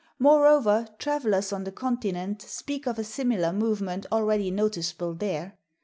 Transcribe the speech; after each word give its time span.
Moreover, 0.17 0.87
travelers 0.97 1.53
on 1.53 1.63
the 1.63 1.71
Continent 1.71 2.41
speak 2.41 2.87
of 2.87 2.97
a 2.97 3.03
similar 3.03 3.53
movement 3.53 4.07
already 4.11 4.49
noticeable 4.49 5.13
there. 5.13 5.59